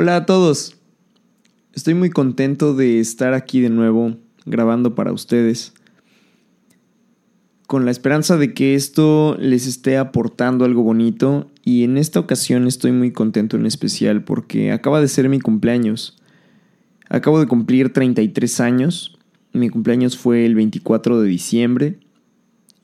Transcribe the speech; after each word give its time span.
Hola 0.00 0.14
a 0.14 0.26
todos. 0.26 0.76
Estoy 1.72 1.94
muy 1.94 2.10
contento 2.10 2.72
de 2.72 3.00
estar 3.00 3.34
aquí 3.34 3.60
de 3.60 3.68
nuevo 3.68 4.16
grabando 4.46 4.94
para 4.94 5.10
ustedes. 5.10 5.74
Con 7.66 7.84
la 7.84 7.90
esperanza 7.90 8.36
de 8.36 8.54
que 8.54 8.76
esto 8.76 9.36
les 9.40 9.66
esté 9.66 9.96
aportando 9.96 10.64
algo 10.64 10.84
bonito 10.84 11.50
y 11.64 11.82
en 11.82 11.96
esta 11.96 12.20
ocasión 12.20 12.68
estoy 12.68 12.92
muy 12.92 13.10
contento 13.10 13.56
en 13.56 13.66
especial 13.66 14.22
porque 14.22 14.70
acaba 14.70 15.00
de 15.00 15.08
ser 15.08 15.28
mi 15.28 15.40
cumpleaños. 15.40 16.16
Acabo 17.08 17.40
de 17.40 17.48
cumplir 17.48 17.92
33 17.92 18.60
años. 18.60 19.18
Mi 19.52 19.68
cumpleaños 19.68 20.16
fue 20.16 20.46
el 20.46 20.54
24 20.54 21.22
de 21.22 21.28
diciembre 21.28 21.98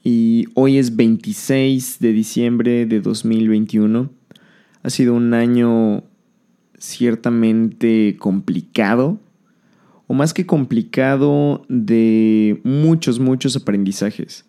y 0.02 0.46
hoy 0.54 0.78
es 0.78 0.96
26 0.96 2.00
de 2.00 2.12
diciembre 2.12 2.86
de 2.86 3.00
2021. 3.00 4.10
Ha 4.82 4.90
sido 4.90 5.14
un 5.14 5.32
año 5.32 6.02
ciertamente 6.84 8.16
complicado, 8.18 9.18
o 10.06 10.14
más 10.14 10.34
que 10.34 10.44
complicado, 10.44 11.64
de 11.68 12.60
muchos, 12.62 13.18
muchos 13.18 13.56
aprendizajes. 13.56 14.44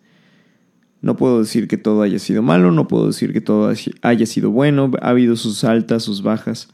No 1.00 1.16
puedo 1.16 1.40
decir 1.40 1.66
que 1.66 1.78
todo 1.78 2.02
haya 2.02 2.18
sido 2.18 2.42
malo, 2.42 2.72
no 2.72 2.88
puedo 2.88 3.06
decir 3.06 3.32
que 3.32 3.40
todo 3.40 3.72
haya 4.02 4.26
sido 4.26 4.50
bueno, 4.50 4.90
ha 5.00 5.10
habido 5.10 5.36
sus 5.36 5.64
altas, 5.64 6.02
sus 6.02 6.22
bajas. 6.22 6.68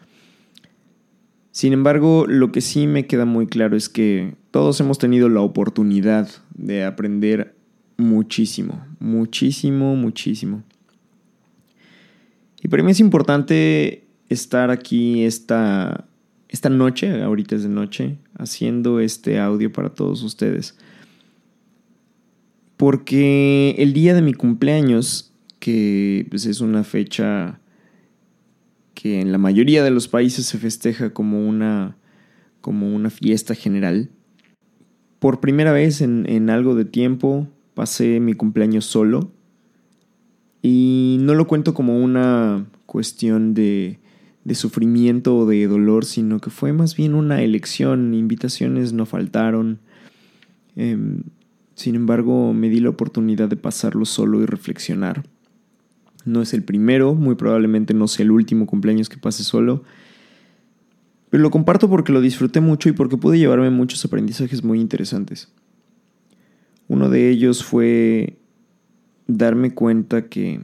Sin 1.53 1.73
embargo, 1.73 2.25
lo 2.27 2.51
que 2.51 2.61
sí 2.61 2.87
me 2.87 3.07
queda 3.07 3.25
muy 3.25 3.47
claro 3.47 3.77
es 3.77 3.89
que 3.89 4.35
todos 4.51 4.81
hemos 4.81 4.99
tenido 4.99 5.29
la 5.29 5.43
oportunidad 5.43 6.29
de 6.55 6.85
aprender 6.85 7.55
muchísimo, 7.99 8.85
muchísimo, 8.99 9.95
muchísimo. 9.95 10.65
Y 12.63 12.69
para 12.69 12.83
mí 12.83 12.91
es 12.91 13.01
importante 13.01 14.02
estar 14.33 14.71
aquí 14.71 15.25
esta, 15.25 16.07
esta 16.49 16.69
noche, 16.69 17.23
ahorita 17.23 17.57
es 17.57 17.63
de 17.63 17.69
noche, 17.69 18.19
haciendo 18.37 19.01
este 19.01 19.39
audio 19.39 19.73
para 19.73 19.91
todos 19.91 20.23
ustedes. 20.23 20.77
Porque 22.77 23.75
el 23.79 23.93
día 23.93 24.15
de 24.15 24.23
mi 24.23 24.35
cumpleaños, 24.35 25.33
que 25.59 26.27
pues, 26.31 26.47
es 26.47 26.61
una 26.61 26.85
fecha 26.85 27.61
que 28.95 29.21
en 29.21 29.33
la 29.33 29.39
mayoría 29.39 29.85
de 29.85 29.91
los 29.91 30.09
países 30.09 30.47
se 30.47 30.59
festeja 30.59 31.15
como 31.15 31.49
una, 31.49 31.97
como 32.61 32.95
una 32.95 33.11
fiesta 33.11 33.55
general, 33.55 34.11
por 35.19 35.41
primera 35.41 35.73
vez 35.73 36.01
en, 36.01 36.29
en 36.29 36.51
algo 36.51 36.75
de 36.75 36.85
tiempo 36.85 37.49
pasé 37.75 38.21
mi 38.21 38.35
cumpleaños 38.35 38.85
solo 38.85 39.31
y 40.63 41.19
no 41.21 41.35
lo 41.35 41.47
cuento 41.47 41.75
como 41.75 41.99
una 41.99 42.67
cuestión 42.87 43.55
de 43.55 43.99
de 44.45 44.55
sufrimiento 44.55 45.37
o 45.37 45.47
de 45.47 45.67
dolor, 45.67 46.05
sino 46.05 46.41
que 46.41 46.51
fue 46.51 46.73
más 46.73 46.97
bien 46.97 47.15
una 47.15 47.43
elección. 47.43 48.15
Invitaciones 48.15 48.93
no 48.93 49.07
faltaron. 49.07 49.79
Em, 50.77 51.23
sin 51.75 51.95
embargo, 51.95 52.53
me 52.53 52.69
di 52.69 52.81
la 52.81 52.91
oportunidad 52.91 53.49
de 53.49 53.57
pasarlo 53.57 54.05
solo 54.05 54.43
y 54.43 54.47
reflexionar. 54.47 55.25
No 56.25 56.43
es 56.43 56.55
el 56.55 56.63
primero, 56.63 57.15
muy 57.15 57.35
probablemente 57.35 57.95
no 57.95 58.09
sea 58.09 58.25
el 58.25 58.31
último 58.31 58.67
cumpleaños 58.67 59.09
que 59.09 59.17
pase 59.17 59.45
solo. 59.45 59.85
Pero 61.31 61.43
lo 61.43 61.51
comparto 61.51 61.89
porque 61.89 62.13
lo 62.13 62.21
disfruté 62.21 62.61
mucho 62.61 62.89
y 62.89 62.93
porque 62.93 63.17
pude 63.17 63.39
llevarme 63.39 63.71
muchos 63.71 64.05
aprendizajes 64.05 64.63
muy 64.63 64.81
interesantes. 64.81 65.51
Uno 66.89 67.09
de 67.09 67.31
ellos 67.31 67.65
fue 67.65 68.37
darme 69.27 69.73
cuenta 69.73 70.27
que 70.29 70.61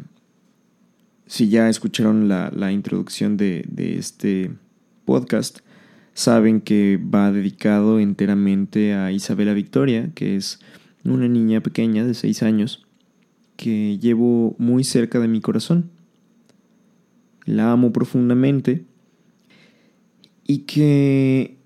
si 1.28 1.50
ya 1.50 1.68
escucharon 1.68 2.26
la, 2.28 2.72
introducción 2.72 3.36
de, 3.36 3.68
este 3.76 4.50
podcast, 5.04 5.58
saben 6.14 6.60
que 6.62 6.98
va 6.98 7.30
dedicado 7.30 8.00
enteramente 8.00 8.94
a 8.94 9.12
Isabela 9.12 9.52
Victoria, 9.52 10.10
que 10.14 10.36
es 10.36 10.58
una 11.04 11.28
niña 11.28 11.60
pequeña 11.60 12.04
de 12.04 12.14
6 12.14 12.42
años 12.42 12.86
que 13.56 13.98
llevo 13.98 14.56
muy 14.58 14.84
cerca 14.84 15.20
de 15.20 15.28
mi 15.28 15.40
corazón. 15.40 15.90
La 17.44 17.72
amo 17.72 17.92
profundamente 17.92 18.84
y 20.46 20.60
que 20.60 21.58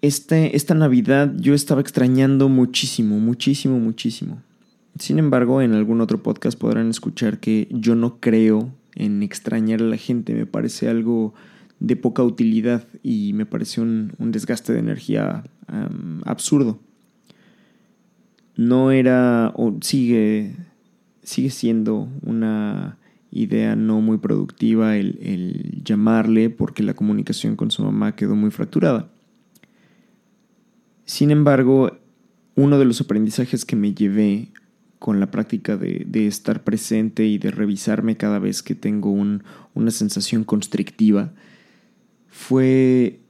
esta 0.00 0.74
Navidad 0.74 1.34
yo 1.36 1.54
estaba 1.54 1.80
extrañando 1.82 2.48
muchísimo, 2.48 3.18
muchísimo, 3.18 3.78
muchísimo. 3.78 4.42
Sin 4.98 5.18
embargo, 5.18 5.60
en 5.62 5.74
algún 5.74 6.00
otro 6.00 6.22
podcast 6.22 6.58
podrán 6.58 6.88
escuchar 6.88 7.38
que 7.38 7.68
yo 7.70 7.94
no 7.94 8.18
creo 8.18 8.72
en 8.94 9.22
extrañar 9.22 9.80
a 9.80 9.86
la 9.86 9.96
gente. 9.96 10.34
Me 10.34 10.46
parece 10.46 10.88
algo 10.88 11.34
de 11.80 11.96
poca 11.96 12.22
utilidad 12.22 12.86
y 13.02 13.32
me 13.34 13.46
parece 13.46 13.80
un, 13.80 14.12
desgaste 14.18 14.72
de 14.72 14.80
energía 14.80 15.44
absurdo. 16.24 16.80
No 18.56 18.90
era 18.90 19.52
o 19.54 19.76
sigue, 19.80 20.56
sigue 21.22 21.50
siendo 21.50 22.08
una 22.22 22.98
idea 23.30 23.76
no 23.76 24.00
muy 24.00 24.18
productiva 24.18 24.96
el, 24.96 25.18
el 25.22 25.82
llamarle 25.84 26.50
porque 26.50 26.82
la 26.82 26.94
comunicación 26.94 27.56
con 27.56 27.70
su 27.70 27.84
mamá 27.84 28.16
quedó 28.16 28.34
muy 28.34 28.50
fracturada. 28.50 29.10
Sin 31.04 31.30
embargo, 31.30 31.98
uno 32.54 32.78
de 32.78 32.84
los 32.84 33.00
aprendizajes 33.00 33.64
que 33.64 33.76
me 33.76 33.94
llevé 33.94 34.52
con 34.98 35.20
la 35.20 35.30
práctica 35.30 35.76
de, 35.76 36.26
estar 36.26 36.64
presente 36.64 37.24
y 37.24 37.38
de 37.38 37.50
revisarme 37.50 38.16
cada 38.16 38.38
vez 38.38 38.62
que 38.62 38.74
tengo 38.74 39.10
una 39.10 39.90
sensación 39.90 40.44
constrictiva, 40.44 41.32
fue 42.28 43.20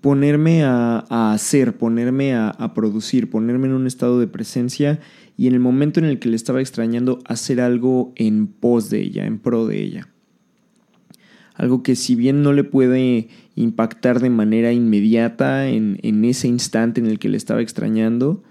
ponerme 0.00 0.64
a, 0.64 0.98
hacer, 1.32 1.76
ponerme 1.76 2.34
a, 2.34 2.50
a, 2.50 2.74
producir, 2.74 3.30
ponerme 3.30 3.66
en 3.66 3.74
un 3.74 3.86
estado 3.86 4.20
de 4.20 4.28
presencia 4.28 5.00
y 5.36 5.48
en 5.48 5.54
el 5.54 5.60
momento 5.60 6.00
en 6.00 6.06
el 6.06 6.18
que 6.18 6.28
le 6.28 6.36
estaba 6.36 6.60
extrañando, 6.60 7.18
hacer 7.26 7.60
algo 7.60 8.12
en 8.16 8.46
pos 8.46 8.88
de 8.88 9.00
ella, 9.00 9.26
en 9.26 9.38
pro 9.38 9.66
de 9.66 9.82
ella. 9.82 10.08
Algo 11.54 11.82
que 11.82 11.96
si 11.96 12.14
bien 12.14 12.42
no 12.42 12.52
le 12.52 12.64
puede 12.64 13.28
impactar 13.54 14.20
de 14.20 14.30
manera 14.30 14.72
inmediata 14.72 15.68
en, 15.68 15.98
en 16.02 16.24
ese 16.24 16.48
instante 16.48 17.00
en 17.00 17.06
el 17.06 17.18
que 17.18 17.28
le 17.28 17.36
estaba 17.36 17.62
extrañando, 17.62 18.42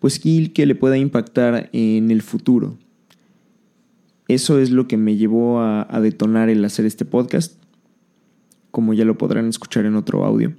pues 0.00 0.18
que 0.18 0.66
le 0.66 0.74
pueda 0.74 0.96
impactar 0.96 1.68
en 1.72 2.10
el 2.10 2.22
futuro. 2.22 2.76
Eso 4.28 4.58
es 4.58 4.70
lo 4.70 4.88
que 4.88 4.96
me 4.96 5.16
llevó 5.16 5.60
a, 5.60 6.00
detonar 6.00 6.48
el 6.48 6.64
hacer 6.64 6.86
este 6.86 7.04
podcast, 7.04 7.54
como 8.70 8.94
ya 8.94 9.04
lo 9.04 9.18
podrán 9.18 9.48
escuchar 9.48 9.84
en 9.84 9.96
otro 9.96 10.24
audio. 10.24 10.54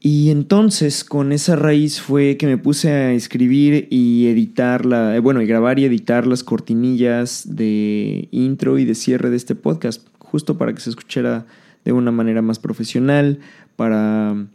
Y 0.00 0.30
entonces 0.30 1.02
con 1.02 1.32
esa 1.32 1.56
raíz 1.56 2.00
fue 2.00 2.36
que 2.36 2.46
me 2.46 2.58
puse 2.58 2.90
a 2.90 3.12
escribir 3.12 3.88
y 3.90 4.28
editar 4.28 4.86
la, 4.86 5.16
eh, 5.16 5.18
bueno, 5.18 5.42
y 5.42 5.46
grabar 5.46 5.78
y 5.78 5.84
editar 5.84 6.26
las 6.26 6.44
cortinillas 6.44 7.44
de 7.56 8.28
intro 8.30 8.78
y 8.78 8.84
de 8.84 8.94
cierre 8.94 9.30
de 9.30 9.36
este 9.36 9.54
podcast, 9.54 10.06
justo 10.18 10.56
para 10.56 10.72
que 10.74 10.80
se 10.80 10.90
escuchara 10.90 11.46
de 11.84 11.92
una 11.92 12.12
manera 12.12 12.40
más 12.40 12.58
profesional, 12.58 13.40
para 13.76 14.46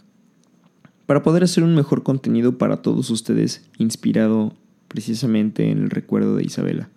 para 1.06 1.24
poder 1.24 1.44
hacer 1.44 1.64
un 1.64 1.76
mejor 1.76 2.04
contenido 2.04 2.58
para 2.58 2.82
todos 2.82 3.10
ustedes, 3.10 3.64
inspirado 3.78 4.54
precisamente 4.88 5.70
en 5.70 5.80
el 5.84 5.90
recuerdo 5.90 6.36
de 6.36 6.44
Isabela. 6.44 6.90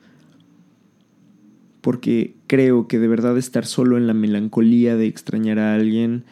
Porque 1.80 2.34
creo 2.46 2.88
que 2.88 2.98
de 2.98 3.08
verdad 3.08 3.36
estar 3.38 3.66
solo 3.66 3.96
en 3.96 4.06
la 4.06 4.14
melancolía 4.14 4.96
de 4.96 5.06
extrañar 5.06 5.58
a 5.58 5.74
alguien 5.74 6.24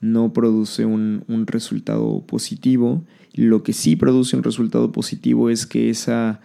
no 0.00 0.32
produce 0.32 0.86
un, 0.86 1.24
resultado 1.46 2.24
positivo. 2.26 3.04
Lo 3.34 3.62
que 3.62 3.72
sí 3.72 3.96
produce 3.96 4.36
un 4.36 4.42
resultado 4.42 4.92
positivo 4.92 5.50
es 5.50 5.66
que 5.66 5.90
esa 5.90 6.40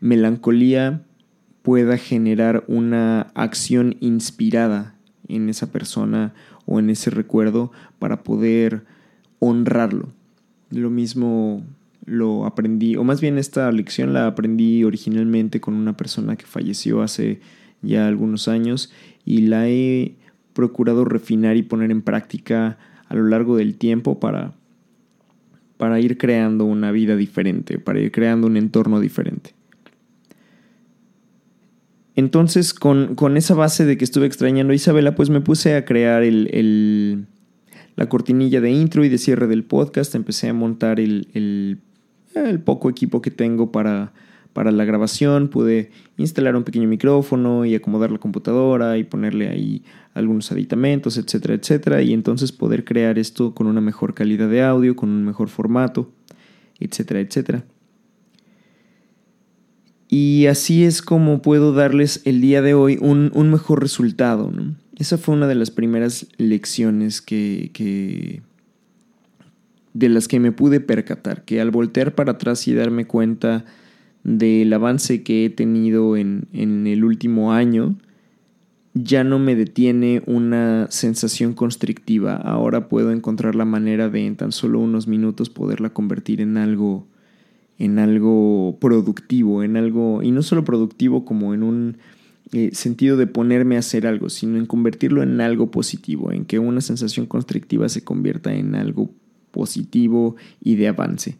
melancolía 0.00 1.02
pueda 1.62 1.98
generar 1.98 2.64
una 2.66 3.22
acción 3.34 3.96
inspirada 4.00 4.94
en 5.28 5.48
esa 5.48 5.70
persona 5.70 6.32
o 6.66 6.78
en 6.78 6.90
ese 6.90 7.10
recuerdo 7.10 7.70
para 7.98 8.22
poder 8.22 8.84
honrarlo. 9.40 10.10
Lo 10.70 10.90
mismo 10.90 11.64
lo 12.06 12.46
aprendí, 12.46 12.96
o 12.96 13.04
más 13.04 13.20
bien 13.20 13.38
esta 13.38 13.70
lección 13.72 14.12
la 14.12 14.28
aprendí 14.28 14.84
originalmente 14.84 15.60
con 15.60 15.74
una 15.74 15.96
persona 15.96 16.36
que 16.36 16.46
falleció 16.46 17.02
hace 17.02 17.40
ya 17.82 18.06
algunos 18.06 18.46
años 18.46 18.92
y 19.24 19.42
la 19.42 19.68
he 19.68 20.14
procurado 20.52 21.04
refinar 21.04 21.56
y 21.56 21.62
poner 21.62 21.90
en 21.90 22.02
práctica 22.02 22.78
a 23.08 23.14
lo 23.14 23.26
largo 23.26 23.56
del 23.56 23.76
tiempo 23.76 24.20
para, 24.20 24.54
para 25.76 26.00
ir 26.00 26.18
creando 26.18 26.64
una 26.64 26.92
vida 26.92 27.16
diferente, 27.16 27.78
para 27.78 28.00
ir 28.00 28.12
creando 28.12 28.46
un 28.46 28.56
entorno 28.56 29.00
diferente. 29.00 29.54
Entonces, 32.16 32.74
con, 32.74 33.36
esa 33.36 33.54
base 33.54 33.86
de 33.86 33.96
que 33.96 34.04
estuve 34.04 34.26
extrañando 34.26 34.72
a 34.72 34.76
Isabela, 34.76 35.14
pues 35.14 35.30
me 35.30 35.40
puse 35.40 35.74
a 35.74 35.84
crear 35.84 36.22
el, 36.22 37.26
la 37.96 38.08
cortinilla 38.08 38.60
de 38.60 38.70
intro 38.70 39.04
y 39.04 39.08
de 39.08 39.18
cierre 39.18 39.46
del 39.46 39.64
podcast. 39.64 40.14
Empecé 40.14 40.48
a 40.48 40.54
montar 40.54 41.00
el, 41.00 41.28
el 41.34 42.60
poco 42.60 42.90
equipo 42.90 43.22
que 43.22 43.30
tengo 43.30 43.72
para, 43.72 44.12
para 44.52 44.70
la 44.70 44.84
grabación. 44.84 45.48
Pude 45.48 45.90
instalar 46.16 46.56
un 46.56 46.64
pequeño 46.64 46.88
micrófono 46.88 47.64
y 47.64 47.74
acomodar 47.74 48.10
la 48.10 48.18
computadora 48.18 48.98
y 48.98 49.04
ponerle 49.04 49.48
ahí 49.48 49.82
algunos 50.14 50.50
aditamentos, 50.52 51.16
etcétera, 51.16 51.54
etcétera. 51.54 52.02
Y 52.02 52.12
entonces 52.12 52.52
poder 52.52 52.84
crear 52.84 53.18
esto 53.18 53.54
con 53.54 53.66
una 53.66 53.80
mejor 53.80 54.14
calidad 54.14 54.48
de 54.48 54.62
audio, 54.62 54.96
con 54.96 55.08
un 55.08 55.24
mejor 55.24 55.48
formato, 55.48 56.12
etcétera, 56.78 57.20
etcétera. 57.20 57.64
Y 60.08 60.46
así 60.46 60.84
es 60.84 61.02
como 61.02 61.40
puedo 61.40 61.72
darles 61.72 62.22
el 62.24 62.40
día 62.40 62.62
de 62.62 62.74
hoy 62.74 62.98
un, 63.00 63.30
mejor 63.50 63.80
resultado. 63.80 64.52
Esa 65.00 65.16
fue 65.16 65.34
una 65.34 65.46
de 65.46 65.54
las 65.54 65.70
primeras 65.70 66.26
lecciones 66.36 67.22
que, 67.22 67.70
que, 67.72 68.42
de 69.94 70.10
las 70.10 70.28
que 70.28 70.38
me 70.38 70.52
pude 70.52 70.78
percatar, 70.80 71.42
que 71.46 71.62
al 71.62 71.70
voltear 71.70 72.14
para 72.14 72.32
atrás 72.32 72.68
y 72.68 72.74
darme 72.74 73.06
cuenta 73.06 73.64
del 74.24 74.70
avance 74.74 75.22
que 75.22 75.46
he 75.46 75.48
tenido 75.48 76.18
en, 76.18 76.48
en 76.52 76.86
el 76.86 77.02
último 77.02 77.54
año, 77.54 77.96
ya 78.92 79.24
no 79.24 79.38
me 79.38 79.56
detiene 79.56 80.22
una 80.26 80.86
sensación 80.90 81.54
constrictiva. 81.54 82.36
Ahora 82.36 82.90
puedo 82.90 83.10
encontrar 83.10 83.54
la 83.54 83.64
manera 83.64 84.10
de 84.10 84.26
en 84.26 84.36
tan 84.36 84.52
solo 84.52 84.80
unos 84.80 85.08
minutos 85.08 85.48
poderla 85.48 85.94
convertir 85.94 86.42
en 86.42 86.58
algo 86.58 87.06
en 87.78 87.98
algo 87.98 88.76
productivo, 88.78 89.62
en 89.62 89.78
algo 89.78 90.22
y 90.22 90.30
no 90.30 90.42
solo 90.42 90.62
productivo 90.62 91.24
como 91.24 91.54
en 91.54 91.62
un 91.62 91.96
eh, 92.52 92.70
sentido 92.72 93.16
de 93.16 93.26
ponerme 93.26 93.76
a 93.76 93.80
hacer 93.80 94.06
algo, 94.06 94.28
sino 94.28 94.58
en 94.58 94.66
convertirlo 94.66 95.22
en 95.22 95.40
algo 95.40 95.70
positivo, 95.70 96.32
en 96.32 96.44
que 96.44 96.58
una 96.58 96.80
sensación 96.80 97.26
constrictiva 97.26 97.88
se 97.88 98.02
convierta 98.02 98.52
en 98.52 98.74
algo 98.74 99.10
positivo 99.50 100.36
y 100.60 100.74
de 100.74 100.88
avance. 100.88 101.38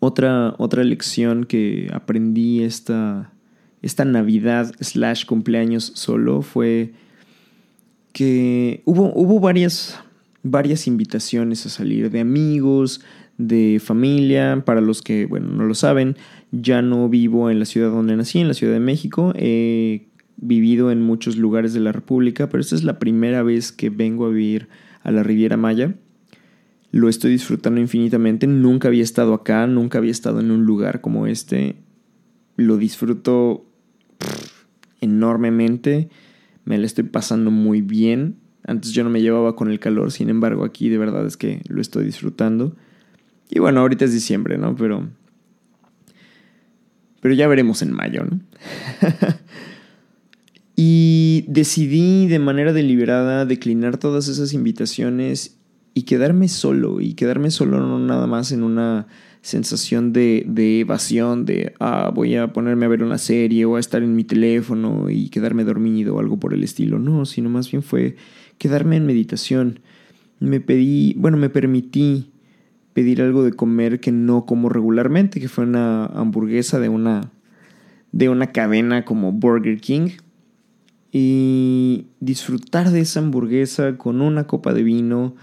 Otra, 0.00 0.54
otra 0.58 0.84
lección 0.84 1.44
que 1.44 1.88
aprendí 1.92 2.62
esta, 2.62 3.32
esta 3.82 4.04
Navidad 4.04 4.74
slash 4.80 5.24
cumpleaños 5.24 5.92
solo 5.94 6.42
fue 6.42 6.92
que 8.12 8.82
hubo, 8.84 9.12
hubo 9.14 9.40
varias, 9.40 9.98
varias 10.42 10.86
invitaciones 10.86 11.66
a 11.66 11.68
salir 11.68 12.10
de 12.10 12.20
amigos, 12.20 13.00
de 13.38 13.80
familia. 13.82 14.62
Para 14.64 14.80
los 14.80 15.02
que, 15.02 15.26
bueno, 15.26 15.48
no 15.52 15.64
lo 15.64 15.74
saben, 15.74 16.16
ya 16.60 16.82
no 16.82 17.08
vivo 17.08 17.50
en 17.50 17.58
la 17.58 17.64
ciudad 17.64 17.90
donde 17.90 18.16
nací, 18.16 18.40
en 18.40 18.48
la 18.48 18.54
Ciudad 18.54 18.72
de 18.72 18.80
México. 18.80 19.32
He 19.36 20.08
vivido 20.36 20.90
en 20.90 21.02
muchos 21.02 21.36
lugares 21.36 21.72
de 21.72 21.80
la 21.80 21.92
República, 21.92 22.48
pero 22.48 22.60
esta 22.60 22.74
es 22.74 22.84
la 22.84 22.98
primera 22.98 23.42
vez 23.42 23.72
que 23.72 23.90
vengo 23.90 24.26
a 24.26 24.30
vivir 24.30 24.68
a 25.02 25.10
la 25.10 25.22
Riviera 25.22 25.56
Maya. 25.56 25.94
Lo 26.90 27.08
estoy 27.08 27.32
disfrutando 27.32 27.80
infinitamente. 27.80 28.46
Nunca 28.46 28.88
había 28.88 29.02
estado 29.02 29.34
acá, 29.34 29.66
nunca 29.66 29.98
había 29.98 30.10
estado 30.10 30.40
en 30.40 30.50
un 30.50 30.64
lugar 30.64 31.00
como 31.00 31.26
este. 31.26 31.76
Lo 32.56 32.76
disfruto 32.76 33.66
enormemente. 35.00 36.08
Me 36.64 36.78
la 36.78 36.86
estoy 36.86 37.04
pasando 37.04 37.50
muy 37.50 37.82
bien. 37.82 38.36
Antes 38.64 38.92
yo 38.92 39.04
no 39.04 39.10
me 39.10 39.22
llevaba 39.22 39.54
con 39.54 39.70
el 39.70 39.78
calor, 39.78 40.10
sin 40.10 40.28
embargo 40.28 40.64
aquí 40.64 40.88
de 40.88 40.98
verdad 40.98 41.24
es 41.26 41.36
que 41.36 41.62
lo 41.68 41.80
estoy 41.80 42.04
disfrutando. 42.04 42.74
Y 43.48 43.60
bueno, 43.60 43.80
ahorita 43.80 44.04
es 44.04 44.12
diciembre, 44.12 44.58
¿no? 44.58 44.74
Pero. 44.74 45.08
Pero 47.26 47.34
ya 47.34 47.48
veremos 47.48 47.82
en 47.82 47.92
mayo, 47.92 48.22
¿no? 48.22 48.38
y 50.76 51.44
decidí 51.48 52.28
de 52.28 52.38
manera 52.38 52.72
deliberada 52.72 53.44
declinar 53.44 53.96
todas 53.96 54.28
esas 54.28 54.52
invitaciones 54.52 55.56
y 55.92 56.02
quedarme 56.02 56.46
solo. 56.46 57.00
Y 57.00 57.14
quedarme 57.14 57.50
solo 57.50 57.80
no 57.80 57.98
nada 57.98 58.28
más 58.28 58.52
en 58.52 58.62
una 58.62 59.08
sensación 59.40 60.12
de, 60.12 60.46
evasión, 60.78 61.46
de 61.46 61.74
ah, 61.80 62.12
voy 62.14 62.36
a 62.36 62.52
ponerme 62.52 62.86
a 62.86 62.90
ver 62.90 63.02
una 63.02 63.18
serie 63.18 63.64
o 63.64 63.74
a 63.74 63.80
estar 63.80 64.04
en 64.04 64.14
mi 64.14 64.22
teléfono 64.22 65.10
y 65.10 65.28
quedarme 65.28 65.64
dormido 65.64 66.14
o 66.14 66.20
algo 66.20 66.38
por 66.38 66.54
el 66.54 66.62
estilo. 66.62 67.00
No, 67.00 67.26
sino 67.26 67.50
más 67.50 67.68
bien 67.68 67.82
fue 67.82 68.14
quedarme 68.56 68.94
en 68.94 69.04
meditación. 69.04 69.80
Me 70.38 70.60
pedí, 70.60 71.14
bueno, 71.14 71.38
me 71.38 71.50
permití 71.50 72.30
pedir 72.96 73.20
algo 73.20 73.44
de 73.44 73.52
comer 73.52 74.00
que 74.00 74.10
no 74.10 74.46
como 74.46 74.70
regularmente, 74.70 75.38
que 75.38 75.50
fue 75.50 75.64
una 75.64 76.06
hamburguesa 76.06 76.80
de 76.80 76.88
una, 76.88 77.30
de 78.12 78.30
una 78.30 78.52
cadena 78.52 79.04
como 79.04 79.32
Burger 79.32 79.82
King. 79.82 80.12
Y 81.12 82.06
disfrutar 82.20 82.90
de 82.90 83.00
esa 83.00 83.20
hamburguesa 83.20 83.98
con 83.98 84.22
una 84.22 84.46
copa 84.46 84.72
de 84.72 84.82
vino, 84.82 85.36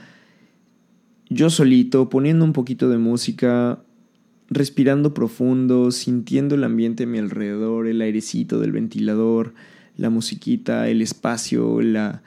yo 1.29 1.51
solito, 1.51 2.09
poniendo 2.09 2.44
un 2.44 2.53
poquito 2.53 2.89
de 2.89 2.97
música, 2.97 3.83
respirando 4.50 5.13
profundo, 5.13 5.91
sintiendo 5.91 6.55
el 6.55 6.63
ambiente 6.63 7.03
a 7.03 7.07
mi 7.07 7.19
alrededor, 7.19 7.85
el 7.85 8.01
airecito 8.01 8.59
del 8.59 8.71
ventilador, 8.71 9.53
la 9.95 10.09
musiquita, 10.09 10.89
el 10.89 11.03
espacio, 11.03 11.83
la, 11.83 12.23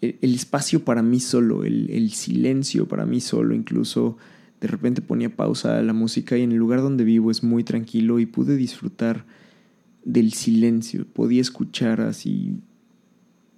el, 0.00 0.34
espacio 0.34 0.84
para 0.84 1.00
mí 1.00 1.20
solo, 1.20 1.62
el, 1.62 1.90
el, 1.90 2.10
silencio 2.10 2.88
para 2.88 3.06
mí 3.06 3.20
solo, 3.20 3.54
incluso 3.54 4.18
de 4.62 4.68
repente 4.68 5.02
ponía 5.02 5.34
pausa 5.34 5.78
a 5.78 5.82
la 5.82 5.92
música 5.92 6.38
y 6.38 6.42
en 6.42 6.52
el 6.52 6.58
lugar 6.58 6.82
donde 6.82 7.02
vivo 7.02 7.32
es 7.32 7.42
muy 7.42 7.64
tranquilo 7.64 8.20
y 8.20 8.26
pude 8.26 8.56
disfrutar 8.56 9.26
del 10.04 10.32
silencio, 10.34 11.04
podía 11.04 11.40
escuchar 11.40 12.00
así 12.00 12.60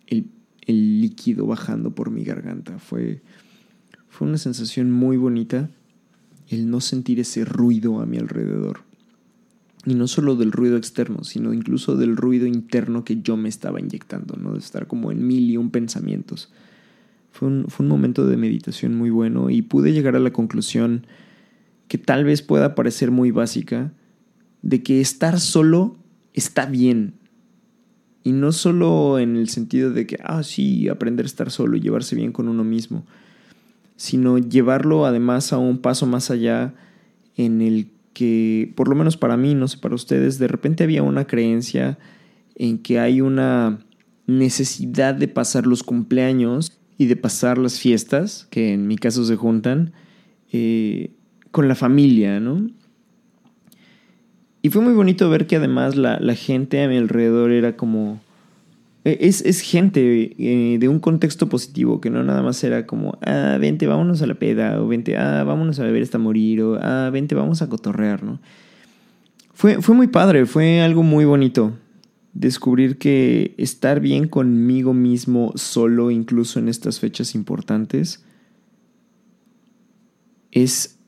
el, 0.06 0.30
el 0.62 1.02
líquido 1.02 1.46
bajando 1.46 1.94
por 1.94 2.10
mi 2.10 2.24
garganta, 2.24 2.78
fue, 2.78 3.20
fue 4.08 4.26
una 4.26 4.38
sensación 4.38 4.90
muy 4.90 5.18
bonita 5.18 5.68
el 6.48 6.70
no 6.70 6.80
sentir 6.80 7.20
ese 7.20 7.44
ruido 7.44 8.00
a 8.00 8.06
mi 8.06 8.16
alrededor. 8.16 8.80
Y 9.84 9.94
no 9.96 10.08
solo 10.08 10.36
del 10.36 10.52
ruido 10.52 10.78
externo, 10.78 11.22
sino 11.22 11.52
incluso 11.52 11.96
del 11.98 12.16
ruido 12.16 12.46
interno 12.46 13.04
que 13.04 13.20
yo 13.20 13.36
me 13.36 13.50
estaba 13.50 13.78
inyectando, 13.78 14.36
¿no? 14.36 14.54
De 14.54 14.58
estar 14.58 14.86
como 14.86 15.12
en 15.12 15.26
mil 15.26 15.50
y 15.50 15.58
un 15.58 15.68
pensamientos. 15.70 16.50
Fue 17.34 17.48
un, 17.48 17.64
fue 17.66 17.82
un 17.82 17.90
momento 17.90 18.28
de 18.28 18.36
meditación 18.36 18.94
muy 18.94 19.10
bueno 19.10 19.50
y 19.50 19.60
pude 19.60 19.92
llegar 19.92 20.14
a 20.14 20.20
la 20.20 20.32
conclusión 20.32 21.04
que 21.88 21.98
tal 21.98 22.22
vez 22.22 22.42
pueda 22.42 22.76
parecer 22.76 23.10
muy 23.10 23.32
básica, 23.32 23.92
de 24.62 24.84
que 24.84 25.00
estar 25.00 25.40
solo 25.40 25.96
está 26.32 26.66
bien. 26.66 27.14
Y 28.22 28.30
no 28.30 28.52
solo 28.52 29.18
en 29.18 29.34
el 29.34 29.48
sentido 29.48 29.90
de 29.90 30.06
que, 30.06 30.16
ah, 30.22 30.44
sí, 30.44 30.88
aprender 30.88 31.24
a 31.24 31.26
estar 31.26 31.50
solo 31.50 31.76
y 31.76 31.80
llevarse 31.80 32.14
bien 32.14 32.30
con 32.30 32.46
uno 32.46 32.62
mismo, 32.62 33.04
sino 33.96 34.38
llevarlo 34.38 35.04
además 35.04 35.52
a 35.52 35.58
un 35.58 35.78
paso 35.78 36.06
más 36.06 36.30
allá 36.30 36.72
en 37.36 37.62
el 37.62 37.88
que, 38.12 38.72
por 38.76 38.86
lo 38.86 38.94
menos 38.94 39.16
para 39.16 39.36
mí, 39.36 39.56
no 39.56 39.66
sé, 39.66 39.78
para 39.78 39.96
ustedes, 39.96 40.38
de 40.38 40.46
repente 40.46 40.84
había 40.84 41.02
una 41.02 41.26
creencia 41.26 41.98
en 42.54 42.78
que 42.78 43.00
hay 43.00 43.20
una 43.20 43.80
necesidad 44.28 45.16
de 45.16 45.26
pasar 45.26 45.66
los 45.66 45.82
cumpleaños 45.82 46.78
y 46.98 47.06
de 47.06 47.16
pasar 47.16 47.58
las 47.58 47.78
fiestas, 47.78 48.46
que 48.50 48.72
en 48.72 48.86
mi 48.86 48.96
caso 48.96 49.24
se 49.24 49.36
juntan, 49.36 49.92
eh, 50.52 51.12
con 51.50 51.68
la 51.68 51.74
familia, 51.74 52.40
¿no? 52.40 52.68
Y 54.62 54.70
fue 54.70 54.82
muy 54.82 54.94
bonito 54.94 55.28
ver 55.28 55.46
que 55.46 55.56
además 55.56 55.96
la, 55.96 56.18
la 56.20 56.34
gente 56.34 56.82
a 56.82 56.88
mi 56.88 56.96
alrededor 56.96 57.50
era 57.50 57.76
como 57.76 58.20
e, 59.04 59.18
es, 59.20 59.60
gente 59.60 60.34
eh, 60.38 60.78
de 60.78 60.88
un 60.88 60.98
contexto 60.98 61.48
positivo, 61.48 62.00
que 62.00 62.08
no 62.08 62.24
nada 62.24 62.42
más 62.42 62.64
era 62.64 62.86
como, 62.86 63.18
ah, 63.20 63.58
vente, 63.60 63.86
vámonos 63.86 64.22
a 64.22 64.26
la 64.26 64.34
peda, 64.34 64.80
o 64.80 64.88
vente, 64.88 65.16
ah, 65.16 65.44
vámonos 65.44 65.78
a 65.78 65.84
beber 65.84 66.02
hasta 66.02 66.18
morir, 66.18 66.62
o 66.62 66.78
ah, 66.80 67.10
vente, 67.12 67.34
vamos 67.34 67.60
a 67.60 67.68
cotorrear, 67.68 68.22
¿no? 68.22 68.40
Fue, 69.52 69.82
fue 69.82 69.94
muy 69.94 70.08
padre, 70.08 70.46
fue 70.46 70.80
algo 70.80 71.02
muy 71.02 71.24
bonito. 71.26 71.74
Descubrir 72.34 72.98
que 72.98 73.54
estar 73.56 74.00
bien 74.00 74.28
conmigo 74.28 74.92
mismo 74.92 75.52
solo, 75.56 76.10
incluso 76.10 76.58
en 76.58 76.68
estas 76.68 77.00
fechas 77.00 77.34
importantes, 77.34 78.24
es, 80.50 80.98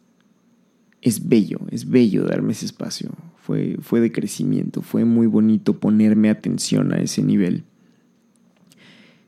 es 1.02 1.28
bello, 1.28 1.60
es 1.70 1.88
bello 1.88 2.24
darme 2.24 2.52
ese 2.52 2.66
espacio. 2.66 3.10
Fue, 3.36 3.76
fue 3.80 4.00
de 4.00 4.10
crecimiento, 4.10 4.82
fue 4.82 5.04
muy 5.04 5.26
bonito 5.26 5.78
ponerme 5.78 6.30
atención 6.30 6.92
a 6.92 6.98
ese 6.98 7.22
nivel 7.22 7.64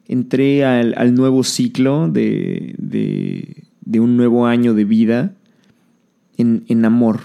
entré 0.08 0.64
al, 0.64 1.14
nuevo 1.14 1.44
ciclo 1.44 2.08
de, 2.08 2.74
de, 2.78 4.00
un 4.00 4.16
nuevo 4.16 4.46
año 4.46 4.74
de 4.74 4.84
vida 4.84 5.34
en, 6.36 6.64
en 6.68 6.84
amor, 6.84 7.20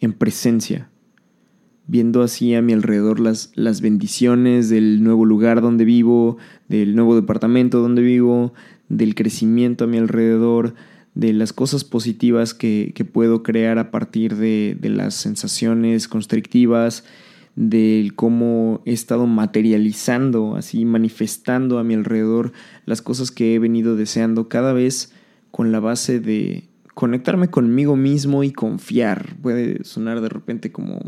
en 0.00 0.14
presencia. 0.14 0.88
Viendo 1.86 2.22
así 2.22 2.54
a 2.54 2.62
mi 2.62 2.72
alrededor 2.72 3.20
las, 3.20 3.52
las 3.54 3.80
bendiciones 3.80 4.68
del 4.68 5.02
nuevo 5.02 5.24
lugar 5.24 5.60
donde 5.60 5.84
vivo, 5.84 6.36
del 6.68 6.96
nuevo 6.96 7.14
departamento 7.14 7.80
donde 7.80 8.02
vivo, 8.02 8.52
del 8.88 9.14
crecimiento 9.14 9.84
a 9.84 9.86
mi 9.86 9.98
alrededor, 9.98 10.74
de 11.14 11.32
las 11.32 11.52
cosas 11.52 11.84
positivas 11.84 12.52
que, 12.52 12.92
puedo 13.10 13.42
crear 13.42 13.78
a 13.78 13.90
partir 13.90 14.36
de, 14.36 14.76
de, 14.78 14.90
las 14.90 15.14
sensaciones 15.14 16.08
constrictivas, 16.08 17.04
del 17.54 18.14
cómo 18.14 18.82
he 18.84 18.92
estado 18.92 19.26
materializando, 19.26 20.56
así 20.56 20.84
manifestando 20.84 21.78
a 21.78 21.84
mi 21.84 21.94
alrededor 21.94 22.52
las 22.84 23.00
cosas 23.00 23.30
que 23.30 23.54
he 23.54 23.58
venido 23.58 23.96
deseando 23.96 24.50
cada 24.50 24.74
vez 24.74 25.10
con 25.50 25.72
la 25.72 25.80
base 25.80 26.20
de 26.20 26.68
conectarme 26.92 27.48
conmigo 27.48 27.96
mismo 27.96 28.44
y 28.44 28.52
confiar. 28.52 29.36
Puede 29.40 29.84
sonar 29.84 30.20
de 30.20 30.28
repente 30.28 30.70
como 30.70 31.00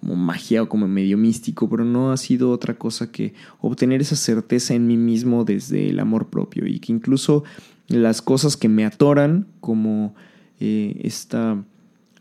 como 0.00 0.16
magia 0.16 0.62
o 0.62 0.68
como 0.68 0.88
medio 0.88 1.18
místico, 1.18 1.68
pero 1.68 1.84
no 1.84 2.10
ha 2.10 2.16
sido 2.16 2.50
otra 2.50 2.74
cosa 2.74 3.12
que 3.12 3.34
obtener 3.60 4.00
esa 4.00 4.16
certeza 4.16 4.74
en 4.74 4.86
mí 4.86 4.96
mismo 4.96 5.44
desde 5.44 5.90
el 5.90 6.00
amor 6.00 6.28
propio. 6.28 6.66
Y 6.66 6.80
que 6.80 6.92
incluso 6.92 7.44
las 7.88 8.22
cosas 8.22 8.56
que 8.56 8.68
me 8.68 8.84
atoran, 8.84 9.46
como 9.60 10.14
eh, 10.58 11.00
esta 11.04 11.62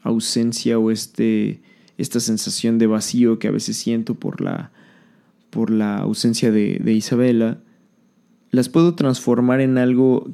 ausencia 0.01 0.77
o 0.77 0.91
este, 0.91 1.61
esta 1.97 2.19
sensación 2.19 2.77
de 2.77 2.87
vacío 2.87 3.39
que 3.39 3.47
a 3.47 3.51
veces 3.51 3.77
siento 3.77 4.15
por 4.15 4.41
la, 4.41 4.71
por 5.49 5.69
la 5.69 5.99
ausencia 5.99 6.51
de, 6.51 6.79
de 6.83 6.93
Isabela, 6.93 7.59
las 8.51 8.67
puedo 8.67 8.95
transformar 8.95 9.61
en 9.61 9.77
algo 9.77 10.29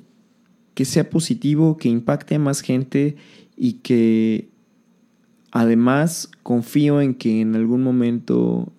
que 0.74 0.86
sea 0.86 1.10
positivo, 1.10 1.78
que 1.78 1.90
impacte 1.90 2.36
a 2.36 2.40
más 2.40 2.62
gente 2.62 3.18
y 3.56 3.74
que 3.74 4.50
Además, 5.58 6.30
confío 6.44 7.00
en 7.00 7.16
que 7.16 7.40
en 7.40 7.56
algún 7.56 7.82
momento 7.82 8.74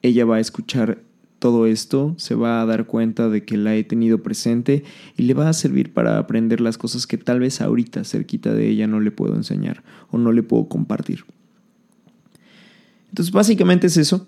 ella 0.00 0.24
va 0.24 0.36
a 0.36 0.40
escuchar 0.40 1.02
todo 1.38 1.66
esto, 1.66 2.14
se 2.16 2.34
va 2.34 2.62
a 2.62 2.64
dar 2.64 2.86
cuenta 2.86 3.28
de 3.28 3.44
que 3.44 3.58
la 3.58 3.76
he 3.76 3.84
tenido 3.84 4.22
presente 4.22 4.84
y 5.18 5.24
le 5.24 5.34
va 5.34 5.50
a 5.50 5.52
servir 5.52 5.92
para 5.92 6.16
aprender 6.16 6.62
las 6.62 6.78
cosas 6.78 7.06
que 7.06 7.18
tal 7.18 7.40
vez 7.40 7.60
ahorita 7.60 8.04
cerquita 8.04 8.54
de 8.54 8.70
ella 8.70 8.86
no 8.86 9.00
le 9.00 9.10
puedo 9.10 9.34
enseñar 9.34 9.82
o 10.10 10.16
no 10.16 10.32
le 10.32 10.42
puedo 10.42 10.66
compartir. 10.66 11.26
Entonces 13.10 13.30
básicamente 13.30 13.88
es 13.88 13.98
eso. 13.98 14.26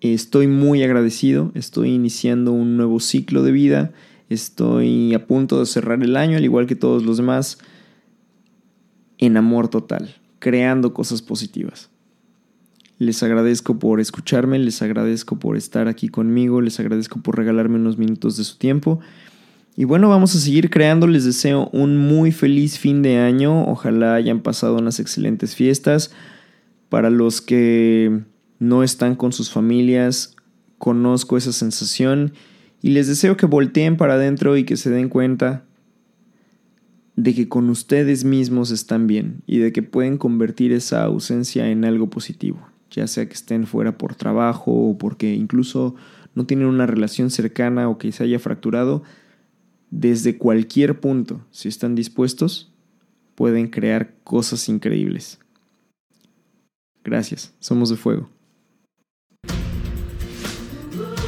Estoy 0.00 0.48
muy 0.48 0.82
agradecido, 0.82 1.52
estoy 1.54 1.90
iniciando 1.90 2.50
un 2.50 2.76
nuevo 2.76 2.98
ciclo 2.98 3.44
de 3.44 3.52
vida, 3.52 3.92
estoy 4.30 5.14
a 5.14 5.28
punto 5.28 5.60
de 5.60 5.66
cerrar 5.66 6.02
el 6.02 6.16
año 6.16 6.36
al 6.36 6.44
igual 6.44 6.66
que 6.66 6.74
todos 6.74 7.04
los 7.04 7.18
demás 7.18 7.58
en 9.18 9.36
amor 9.36 9.68
total, 9.68 10.14
creando 10.38 10.94
cosas 10.94 11.22
positivas. 11.22 11.90
Les 12.98 13.22
agradezco 13.22 13.78
por 13.78 14.00
escucharme, 14.00 14.58
les 14.58 14.82
agradezco 14.82 15.38
por 15.38 15.56
estar 15.56 15.86
aquí 15.86 16.08
conmigo, 16.08 16.60
les 16.60 16.80
agradezco 16.80 17.20
por 17.20 17.36
regalarme 17.36 17.76
unos 17.76 17.96
minutos 17.96 18.36
de 18.36 18.44
su 18.44 18.58
tiempo. 18.58 18.98
Y 19.76 19.84
bueno, 19.84 20.08
vamos 20.08 20.34
a 20.34 20.40
seguir 20.40 20.70
creando. 20.70 21.06
Les 21.06 21.24
deseo 21.24 21.70
un 21.72 21.96
muy 21.96 22.32
feliz 22.32 22.80
fin 22.80 23.00
de 23.02 23.18
año. 23.18 23.64
Ojalá 23.66 24.14
hayan 24.16 24.40
pasado 24.40 24.76
unas 24.78 24.98
excelentes 24.98 25.54
fiestas. 25.54 26.10
Para 26.88 27.10
los 27.10 27.40
que 27.40 28.22
no 28.58 28.82
están 28.82 29.14
con 29.14 29.32
sus 29.32 29.52
familias, 29.52 30.34
conozco 30.78 31.36
esa 31.36 31.52
sensación 31.52 32.32
y 32.82 32.90
les 32.90 33.06
deseo 33.06 33.36
que 33.36 33.46
volteen 33.46 33.96
para 33.96 34.14
adentro 34.14 34.56
y 34.56 34.64
que 34.64 34.76
se 34.76 34.90
den 34.90 35.08
cuenta 35.08 35.64
de 37.18 37.34
que 37.34 37.48
con 37.48 37.68
ustedes 37.68 38.22
mismos 38.22 38.70
están 38.70 39.08
bien 39.08 39.42
y 39.44 39.58
de 39.58 39.72
que 39.72 39.82
pueden 39.82 40.18
convertir 40.18 40.70
esa 40.70 41.02
ausencia 41.02 41.68
en 41.68 41.84
algo 41.84 42.08
positivo, 42.08 42.64
ya 42.92 43.08
sea 43.08 43.26
que 43.26 43.34
estén 43.34 43.66
fuera 43.66 43.98
por 43.98 44.14
trabajo 44.14 44.70
o 44.70 44.98
porque 44.98 45.34
incluso 45.34 45.96
no 46.36 46.46
tienen 46.46 46.68
una 46.68 46.86
relación 46.86 47.30
cercana 47.30 47.88
o 47.88 47.98
que 47.98 48.12
se 48.12 48.22
haya 48.22 48.38
fracturado, 48.38 49.02
desde 49.90 50.38
cualquier 50.38 51.00
punto, 51.00 51.44
si 51.50 51.66
están 51.66 51.96
dispuestos, 51.96 52.72
pueden 53.34 53.66
crear 53.66 54.14
cosas 54.22 54.68
increíbles. 54.68 55.40
Gracias, 57.02 57.52
somos 57.58 57.90
de 57.90 57.96
fuego. 57.96 58.30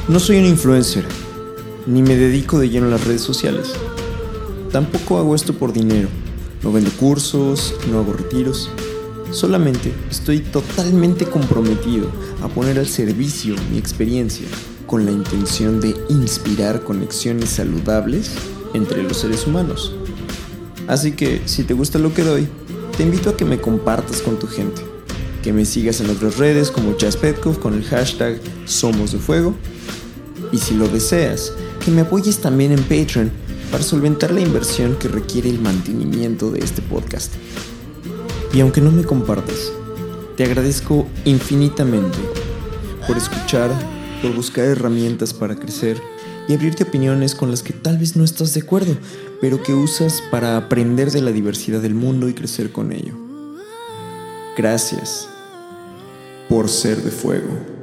No 0.07 0.21
soy 0.21 0.37
un 0.37 0.45
influencer, 0.45 1.03
ni 1.85 2.01
me 2.01 2.15
dedico 2.15 2.59
de 2.59 2.69
lleno 2.69 2.85
a 2.87 2.91
las 2.91 3.05
redes 3.05 3.21
sociales. 3.21 3.75
Tampoco 4.71 5.17
hago 5.17 5.35
esto 5.35 5.53
por 5.53 5.73
dinero. 5.73 6.07
No 6.63 6.71
vendo 6.71 6.91
cursos, 6.91 7.75
no 7.89 7.99
hago 7.99 8.13
retiros. 8.13 8.69
Solamente 9.31 9.93
estoy 10.09 10.39
totalmente 10.39 11.25
comprometido 11.25 12.09
a 12.41 12.47
poner 12.47 12.79
al 12.79 12.87
servicio 12.87 13.55
mi 13.71 13.77
experiencia 13.77 14.47
con 14.85 15.05
la 15.05 15.11
intención 15.11 15.79
de 15.79 15.95
inspirar 16.09 16.83
conexiones 16.83 17.49
saludables 17.49 18.31
entre 18.73 19.03
los 19.03 19.17
seres 19.17 19.47
humanos. 19.47 19.93
Así 20.87 21.13
que 21.13 21.41
si 21.45 21.63
te 21.63 21.73
gusta 21.73 21.99
lo 21.99 22.13
que 22.13 22.23
doy, 22.23 22.47
te 22.97 23.03
invito 23.03 23.29
a 23.29 23.37
que 23.37 23.45
me 23.45 23.59
compartas 23.59 24.21
con 24.21 24.37
tu 24.37 24.47
gente, 24.47 24.81
que 25.43 25.53
me 25.53 25.65
sigas 25.65 26.01
en 26.01 26.09
otras 26.09 26.37
redes 26.37 26.71
como 26.71 26.97
Jazz 26.97 27.17
con 27.61 27.73
el 27.73 27.83
hashtag 27.85 28.39
Somos 28.65 29.13
de 29.13 29.19
Fuego 29.19 29.55
y 30.51 30.57
si 30.57 30.75
lo 30.75 30.87
deseas, 30.87 31.53
que 31.83 31.91
me 31.91 32.01
apoyes 32.01 32.39
también 32.39 32.73
en 32.73 32.83
Patreon 32.83 33.31
para 33.71 33.83
solventar 33.83 34.31
la 34.31 34.41
inversión 34.41 34.95
que 34.97 35.07
requiere 35.07 35.49
el 35.49 35.59
mantenimiento 35.59 36.51
de 36.51 36.59
este 36.59 36.81
podcast. 36.81 37.33
Y 38.53 38.59
aunque 38.59 38.81
no 38.81 38.91
me 38.91 39.03
compartas, 39.03 39.71
te 40.35 40.43
agradezco 40.43 41.07
infinitamente 41.23 42.17
por 43.07 43.17
escuchar, 43.17 43.71
por 44.21 44.35
buscar 44.35 44.65
herramientas 44.65 45.33
para 45.33 45.55
crecer 45.55 46.01
y 46.47 46.53
abrirte 46.53 46.83
opiniones 46.83 47.33
con 47.33 47.49
las 47.49 47.63
que 47.63 47.73
tal 47.73 47.97
vez 47.97 48.15
no 48.15 48.23
estás 48.23 48.53
de 48.53 48.61
acuerdo, 48.61 48.97
pero 49.39 49.63
que 49.63 49.73
usas 49.73 50.21
para 50.31 50.57
aprender 50.57 51.11
de 51.11 51.21
la 51.21 51.31
diversidad 51.31 51.79
del 51.79 51.95
mundo 51.95 52.27
y 52.27 52.33
crecer 52.33 52.71
con 52.71 52.91
ello. 52.91 53.13
Gracias 54.57 55.29
por 56.49 56.67
ser 56.67 57.01
de 57.01 57.11
fuego. 57.11 57.80